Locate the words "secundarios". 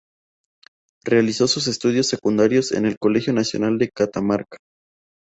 2.07-2.71